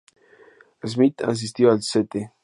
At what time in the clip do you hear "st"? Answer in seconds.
1.77-2.33